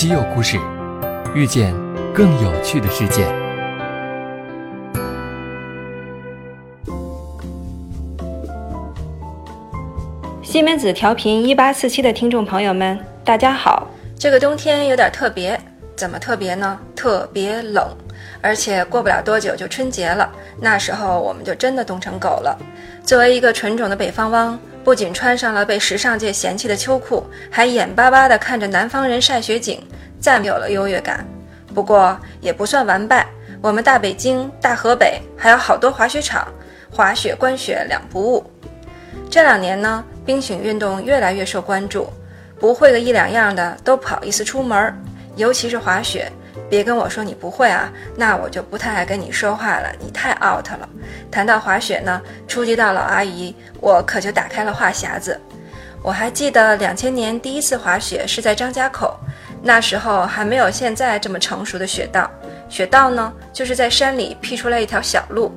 [0.00, 0.58] 稀有故事，
[1.34, 1.74] 遇见
[2.14, 3.26] 更有趣的世界。
[10.42, 13.88] 西门子调频一八四七的听众朋友们，大家好！
[14.18, 15.60] 这个冬天有点特别，
[15.94, 16.80] 怎么特别呢？
[16.96, 17.86] 特别冷，
[18.40, 22.58] 而且过不了多久就春节了，那时候我们就真的冻成狗了。
[23.04, 24.58] 作为一个纯种的北方汪。
[24.82, 29.82] 不仅穿上了被时尚界嫌弃的秋裤，还眼巴巴地看着南方人晒雪景，
[30.18, 31.26] 再没有了优越感。
[31.74, 33.26] 不过也不算完败，
[33.60, 36.48] 我们大北京、大河北还有好多滑雪场，
[36.90, 38.44] 滑雪观雪两不误。
[39.30, 42.10] 这两年呢，冰雪运动越来越受关注，
[42.58, 44.92] 不会个一两样的都不好意思出门，
[45.36, 46.32] 尤其是滑雪。
[46.70, 49.90] 别跟我说你不会啊，那我就不太爱跟你说话了。
[49.98, 50.88] 你太 out 了。
[51.30, 55.38] 谈到滑雪呢，初级道老阿姨，我可就打开了话匣子。
[56.02, 59.18] 我还记得两千年第一次滑雪是在张家口，
[59.60, 62.30] 那时候还没有现在这么成熟的雪道。
[62.68, 65.52] 雪道呢，就是在山里辟出来一条小路。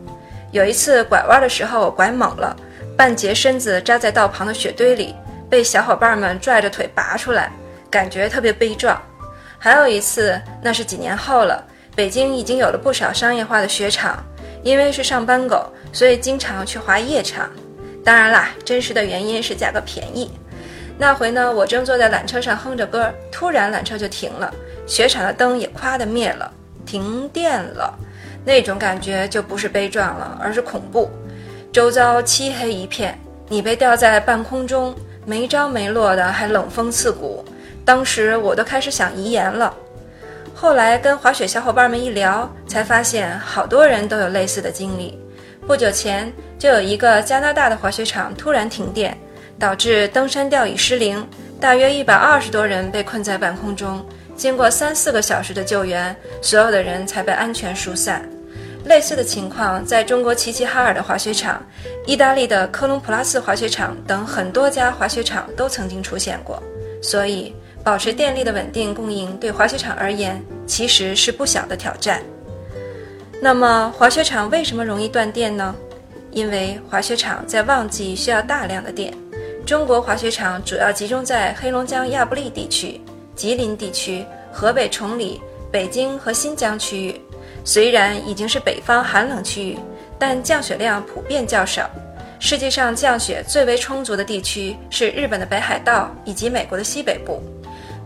[0.51, 2.55] 有一次拐弯的时候，我拐猛了，
[2.97, 5.15] 半截身子扎在道旁的雪堆里，
[5.49, 7.51] 被小伙伴们拽着腿拔出来，
[7.89, 8.99] 感觉特别悲壮。
[9.63, 11.63] 还有一次，那是几年后了。
[11.95, 14.21] 北京已经有了不少商业化的雪场，
[14.61, 17.49] 因为是上班狗，所以经常去滑夜场。
[18.03, 20.29] 当然啦，真实的原因是价格便宜。
[20.97, 24.53] 那回呢，我正坐在缆车上哼着歌，突然缆车就停了，
[24.85, 26.51] 雪场的灯也夸的灭了，
[26.85, 27.97] 停电了。
[28.43, 31.09] 那种感觉就不是悲壮了，而是恐怖。
[31.71, 34.93] 周遭漆黑一片，你被吊在半空中，
[35.25, 37.45] 没着没落的，还冷风刺骨。
[37.85, 39.73] 当时我都开始想遗言了，
[40.55, 45.19] 后来跟滑雪小伙伴们一聊，才发现好多人都有类似的经历。
[45.67, 49.17] 不久前就有一个加拿大的滑雪场突然停电，
[49.59, 51.27] 导致登山吊椅失灵，
[51.59, 54.05] 大约一百二十多人被困在半空中。
[54.35, 58.27] 经过三四个小时的救援，所有的人才被安全疏散。
[58.85, 61.61] 类似的情况在中国齐齐哈尔的滑雪场、
[62.05, 66.61] 意大利的科隆普拉斯滑雪场等很多家滑雪场都曾经出现过，
[67.01, 67.53] 所以。
[67.83, 72.23] 保持电力的稳定供应对滑雪场而言其实是不小的挑战。
[73.41, 75.75] 那么，滑雪场为什么容易断电呢？
[76.31, 79.13] 因为滑雪场在旺季需要大量的电。
[79.65, 82.99] 中国滑雪场主要集中在黑龙江亚布力地区、
[83.35, 87.19] 吉林地区、河北崇礼、北京和新疆区域。
[87.65, 89.77] 虽然已经是北方寒冷区域，
[90.17, 91.89] 但降雪量普遍较少。
[92.39, 97.41] 世界上降雪最为充足的地区是日本的北海道以及美国的西北部。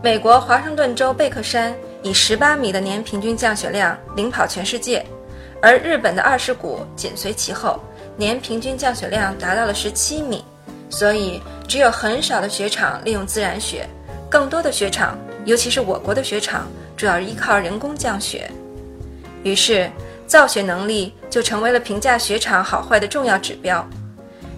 [0.00, 5.04] 美国华盛顿州贝克山以十八米的年平均降雪量领跑全世界，
[5.60, 7.80] 而日本的二世谷紧随其后，
[8.16, 10.44] 年平均降雪量达到了十七米。
[10.88, 13.88] 所以，只有很少的雪场利用自然雪，
[14.30, 18.48] 更多的雪场，尤其是我国的雪场，主要依靠人工降雪。
[19.42, 19.90] 于是，
[20.28, 23.84] 造雪能力就成为了评价雪场好坏的重要指标。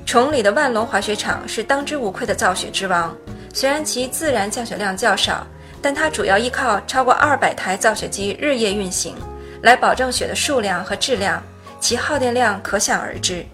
[0.05, 3.17] 崇礼的万隆滑雪场是当之无愧的造雪之王。
[3.53, 5.47] 虽然其自然降雪量较少，
[5.83, 9.15] 但它主要依靠超过二百台造雪机日夜运行，
[9.63, 11.43] 来保证雪的数量和质量，
[11.81, 13.45] 其耗电量可想而知。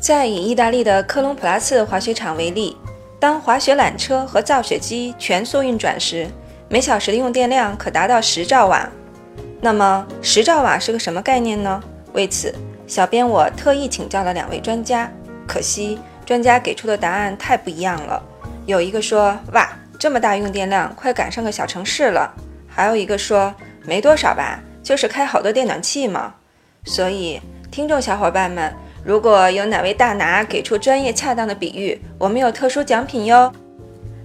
[0.00, 2.76] 再以意大利的科隆普拉茨滑雪场为例，
[3.18, 6.28] 当滑雪缆车和造雪机全速运转时，
[6.68, 8.88] 每小时的用电量可达到十兆瓦。
[9.60, 11.80] 那么，十兆瓦是个什么概念呢？
[12.12, 12.52] 为此，
[12.86, 15.10] 小编我特意请教了两位专家，
[15.46, 18.22] 可惜专家给出的答案太不一样了。
[18.66, 19.68] 有一个说哇，
[19.98, 22.32] 这么大用电量，快赶上个小城市了。
[22.68, 26.34] 还有一个说没多少吧，就是开好多电暖气嘛。
[26.84, 27.40] 所以，
[27.70, 28.72] 听众小伙伴们，
[29.04, 33.52] 如果有哪位大拿给出专业恰当的比喻，我们有特殊奖品哟。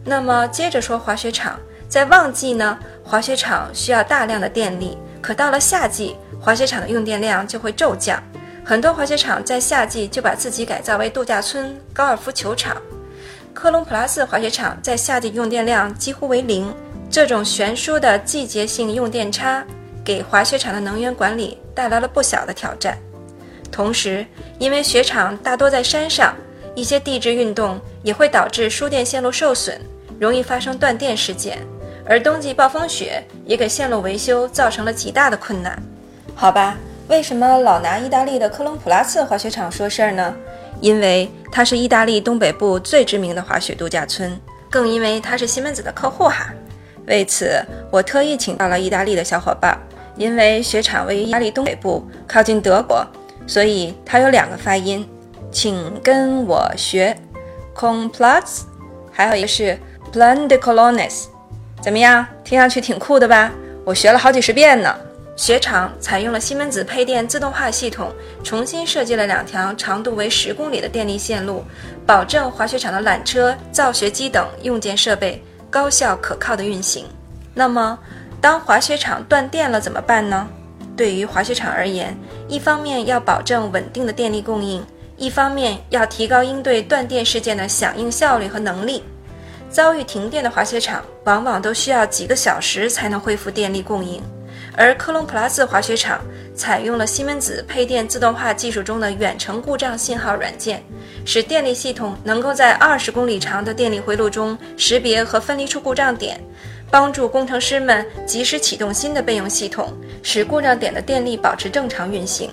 [0.05, 1.59] 那么接着说滑雪场，
[1.89, 8.21] 在旺季呢，滑雪场需要大量的电力，可到了夏季，滑雪场的用电量就会骤降。
[8.63, 12.77] 很多滑雪场在夏季就把自己改造为度假村、高尔夫球场。
[13.57, 16.71] 科隆普拉斯滑雪场在夏季用电量几乎为零，
[17.09, 19.65] 这种悬殊的季节性用电差
[20.05, 22.95] 给滑雪场的能源管理带来了不小的挑战。
[23.71, 24.23] 同时，
[24.59, 26.35] 因为雪场大多在山上，
[26.75, 29.81] 一些地质运动也会导致输电线路受损，
[30.19, 31.57] 容易发生断电事件。
[32.05, 35.81] 而冬季暴风雪也给线路维修造成了极大的困难。
[36.35, 36.77] 好吧，
[37.07, 40.31] 为什么老拿意大利的科隆普拉斯滑雪场说事儿呢？
[40.79, 44.39] 因为它是意大利东北部最知名的滑雪度假村，
[44.69, 46.53] 更因为它是西门子的客户哈。
[47.07, 49.77] 为此，我特意请到了意大利的小伙伴。
[50.15, 53.05] 因为雪场位于意大利东北部，靠近德国，
[53.45, 55.07] 所以它有两个发音，
[55.51, 57.15] 请跟我学
[57.79, 58.65] c o m p l a s
[59.11, 59.77] 还有一个是
[60.11, 61.25] p l a n de Colones，。
[61.83, 63.51] 怎么样，听上去挺酷的吧？
[63.85, 64.93] 我学了好几十遍呢。
[65.37, 68.11] 雪场采用了西门子配电自动化系统，
[68.43, 71.63] 重新设计了两条长度为十公里的电力线路，
[72.07, 77.05] 保证滑雪场的缆车、造雪机等用件设备高效可靠的运行。
[77.53, 77.97] 那么，
[78.41, 80.47] 当滑雪场断电了怎么办呢？
[80.97, 82.17] 对于滑雪场而言，
[82.47, 84.83] 一方面要保证稳定的电力供应，
[85.17, 89.03] 一方面要提高应对断电事件的响应效率和能力。
[89.69, 94.19] 遭遇停电的滑雪场往往都需要几个小时才能恢复电力供应。
[94.77, 96.21] 而科隆普拉斯滑雪场
[96.53, 100.83] 采用了西门子配电自动化技术中的远程故障信号软件，
[101.25, 106.39] 使电力系统能够在二十公里长的电力回路中识别和分离出故障点，
[106.91, 109.91] 帮助工程师们及时启动新的备用系统，
[110.21, 112.51] 使故障点的电力保持正常运行。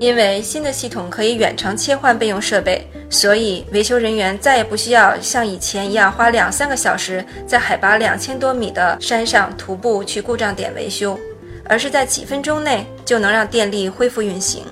[0.00, 11.18] 因为新的系统可以远程切换备用设备，所以维修人员再也不需要像以前一样花两三个小时在海拔两千多米的山上徒步去故障点维修，
[11.64, 14.64] 而是在几分钟内就能让电力恢复运行。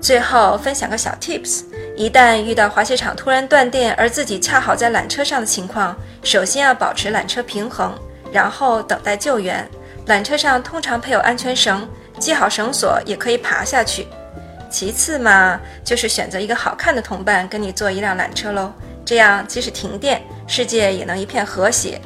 [0.00, 1.64] 最后分享个小 tips：
[1.96, 7.92] 一旦遇到滑雪场突然断电，而自己恰好在缆车上的情况，首先要保持缆车平衡，
[8.30, 9.68] 然后等待救援。
[10.06, 11.88] 缆车上通常配有安全绳，
[12.20, 14.06] 系好绳索也可以爬下去。
[14.76, 18.70] 其次嘛，就是选择一个好看的同伴跟你坐一辆缆车喽，
[19.06, 21.98] 这样即使停电，世界也能一片和谐。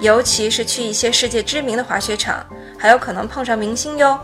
[0.00, 2.42] 尤其是去一些世界知名的滑雪场，
[2.78, 4.18] 还有可能碰上明星哟。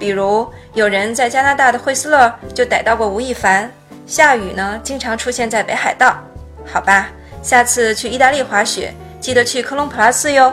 [0.00, 3.70] 比如有人在加拿大的惠斯勒就逮到过吴亦凡，
[4.04, 6.20] 下雨呢经常出现在北海道。
[6.66, 7.08] 好吧，
[7.40, 10.52] 下次去意大利滑雪，记得去科隆普拉斯哟。